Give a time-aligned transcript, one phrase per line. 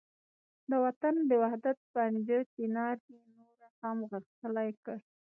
[0.69, 4.97] د وطن د وحدت پنجه چنار یې نور هم غښتلې کړ.